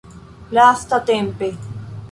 lastatempe 0.55 1.53